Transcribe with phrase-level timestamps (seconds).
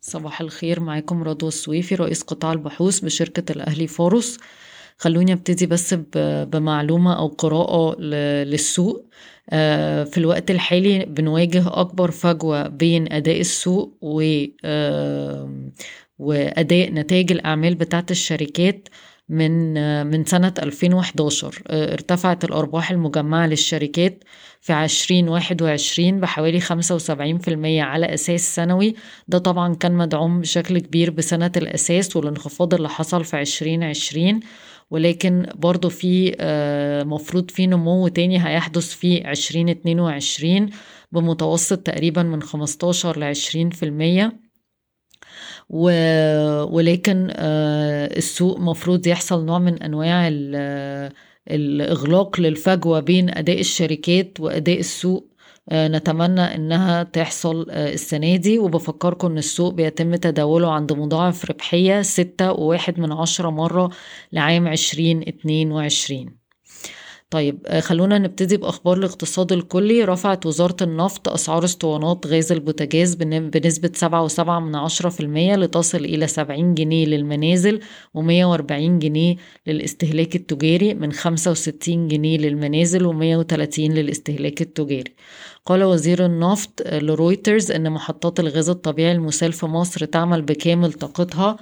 [0.00, 4.38] صباح الخير معاكم رضوى السويفي رئيس قطاع البحوث بشركة الأهلي فاروس.
[4.98, 5.94] خلوني أبتدي بس
[6.52, 8.00] بمعلومة أو قراءة
[8.44, 9.06] للسوق.
[9.50, 14.44] آه، في الوقت الحالي بنواجه أكبر فجوة بين أداء السوق و
[16.18, 18.88] وأداء نتائج الأعمال بتاعت الشركات.
[19.30, 19.74] من
[20.06, 24.24] من سنة 2011 آه، ارتفعت الأرباح المجمعة للشركات
[24.60, 28.94] في 2021 بحوالي 75% على أساس سنوي.
[29.28, 34.40] ده طبعا كان مدعوم بشكل كبير بسنة الأساس والانخفاض اللي حصل في 2020
[34.90, 40.70] ولكن برضو في آه، مفروض في نمو تاني هيحدث في 2022
[41.12, 44.49] بمتوسط تقريبا من 15 ل 20%
[45.70, 45.90] و...
[46.64, 50.28] ولكن آه، السوق مفروض يحصل نوع من أنواع
[51.50, 55.30] الإغلاق للفجوة بين أداء الشركات وأداء السوق.
[55.70, 62.02] آه، نتمنى إنها تحصل آه، السنة دي وبفكركم إن السوق بيتم تداوله عند مضاعف ربحية
[62.02, 63.90] ستة وواحد من عشرة مرة
[64.32, 66.39] لعام عشرين اتنين وعشرين.
[67.30, 70.04] طيب آه، خلونا نبتدي بأخبار الاقتصاد الكلي.
[70.04, 75.98] رفعت وزارة النفط أسعار اسطوانات غاز البوتاجاز بنسبة سبعة وسبعة من عشرة في المية لتصل
[75.98, 77.80] إلى سبعين جنيه للمنازل
[78.14, 79.36] ومية وأربعين جنيه
[79.66, 85.14] للاستهلاك التجاري من خمسة وستين جنيه للمنازل ومية وتلاتين للاستهلاك التجاري.
[85.66, 91.56] قال وزير النفط لرويترز أن محطات الغاز الطبيعي المسال في مصر تعمل بكامل طاقتها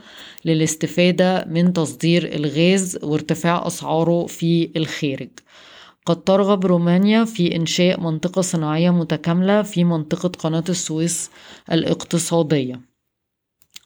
[0.44, 5.30] للاستفادة من تصدير الغاز وارتفاع أسعاره في الخارج.
[6.06, 11.30] قد ترغب رومانيا في إنشاء منطقة صناعية متكاملة في منطقة قناة السويس
[11.72, 12.80] الاقتصادية.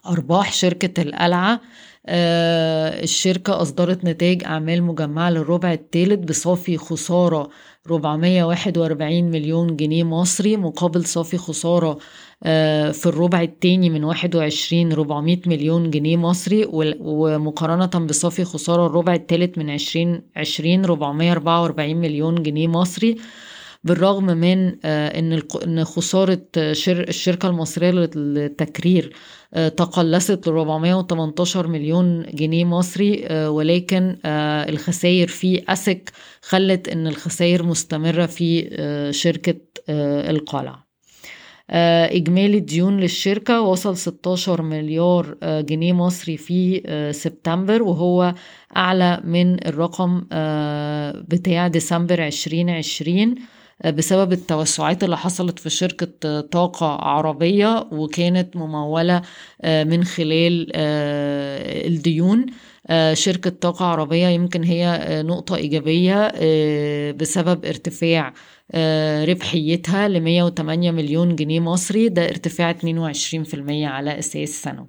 [0.06, 1.60] أرباح شركة القلعة
[2.06, 7.48] آه الشركة أصدرت نتائج أعمال مجمعة للربع الثالث بصافي خسارة
[7.86, 11.98] 441 مليون جنيه مصري مقابل صافي خسارة
[12.44, 16.66] آه، في الربع الثاني من 21 400 مليون جنيه مصري
[17.00, 23.16] ومقارنة بصافي خسارة الربع الثالث من 2020 444 مليون جنيه مصري.
[23.84, 25.18] بالرغم من آه،
[25.64, 29.12] إن خسارة الشركة المصرية للتكرير
[29.54, 34.16] آه، تقلصت ل 418 مليون جنيه مصري آه، ولكن
[34.68, 38.68] الخسائر في أسك خلت إن الخسائر مستمرة في
[39.12, 40.92] شركة القلعة.
[42.10, 46.82] إجمالي الديون للشركة وصل 16 مليار جنيه مصري في
[47.14, 48.34] سبتمبر وهو
[48.76, 50.20] أعلى من الرقم
[51.28, 53.34] بتاع ديسمبر 2020
[53.84, 59.22] بسبب التوسعات اللي حصلت في شركة طاقة عربية وكانت ممولة
[59.62, 62.46] آه، من خلال آه، الديون.
[62.86, 66.28] آه، شركة طاقة عربية يمكن هي نقطة إيجابية
[67.10, 68.32] بسبب ارتفاع
[69.24, 72.08] ربحيتها ل 108 مليون جنيه مصري.
[72.08, 74.88] ده ارتفاع 22% على أساس سنوي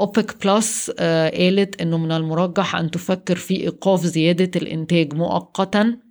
[0.00, 6.07] أوبك بلس قالت أنه من المرجح أن تفكر في إيقاف زيادة الإنتاج مؤقتا.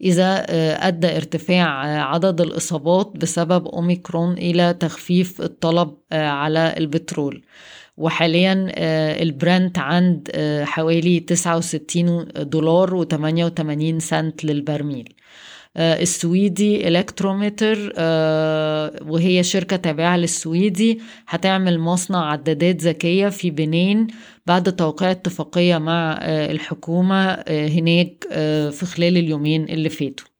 [0.00, 7.42] إذا آه، أدى ارتفاع آه، عدد الإصابات بسبب أوميكرون إلى تخفيف الطلب آه، على البترول.
[7.96, 8.72] وحاليا
[9.22, 10.30] البرنت عند
[10.64, 15.14] حوالي 69 دولار و88 سنت للبرميل.
[15.76, 21.00] السويدي إلكتروميتر آه، وهي شركة تابعة للسويدي.
[21.28, 24.06] هتعمل مصنع عدادات ذكية في بنين
[24.46, 28.26] بعد توقيع اتفاقية مع آه، الحكومة هناك
[28.72, 30.26] في خلال اليومين اللي فاتوا.
[30.26, 30.35] آه،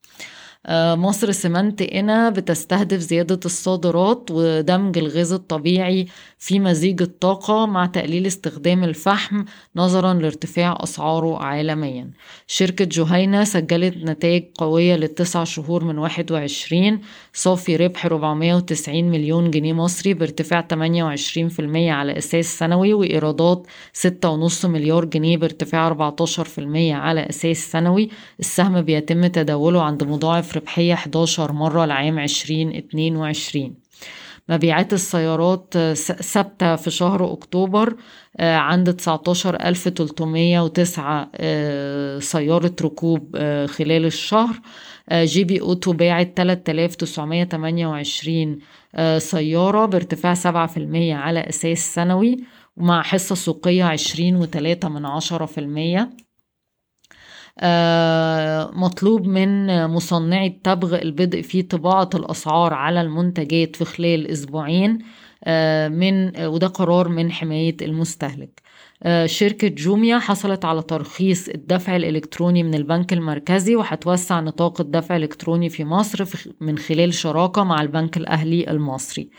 [0.71, 6.06] مصر سمنت قنا بتستهدف زيادة الصادرات ودمج الغاز الطبيعي
[6.38, 9.44] في مزيج الطاقة مع تقليل استخدام الفحم
[9.76, 12.10] نظرا لارتفاع أسعاره عالميا.
[12.47, 17.00] شركة جهينة سجلت نتائج قوية للتسع شهور من 21
[17.32, 25.37] صافي ربح 490 مليون جنيه مصري بارتفاع 28% على أساس سنوي وإيرادات 6.5 مليار جنيه
[25.37, 26.59] بارتفاع 14%
[26.93, 28.10] على أساس سنوي.
[28.41, 33.75] السهم بيتم تداوله عند مضاعف ربحية 11 مرة لعام 2022
[34.49, 35.79] مبيعات السيارات
[36.23, 37.97] ثابتة في شهر أكتوبر
[38.37, 44.61] آه، عند 19309 آه، سيارة ركوب آه، خلال الشهر.
[45.12, 48.59] جي بي أوتو باعت 3928
[49.19, 52.37] سيارة بارتفاع 7% على أساس سنوي
[52.76, 56.11] ومع حصة سوقية 20 وتلاتة من عشرة في المية آه،
[58.73, 64.99] مطلوب من مصنعي التبغ البدء في طباعة الأسعار على المنتجات في خلال أسبوعين
[65.88, 68.65] من وده قرار من حماية المستهلك.
[69.26, 75.84] شركة جوميا حصلت على ترخيص الدفع الإلكتروني من البنك المركزي وهتوسع نطاق الدفع الإلكتروني في
[75.84, 76.25] مصر
[76.60, 79.31] من خلال شراكة مع البنك الأهلي المصري.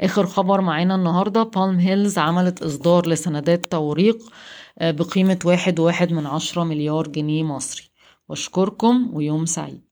[0.00, 4.18] آخر خبر معانا النهاردة بالم هيلز عملت إصدار لسندات توريق
[4.80, 7.90] بقيمة واحد واحد من عشرة مليار جنيه مصري.
[8.28, 9.82] واشكركم ويوم سعيد.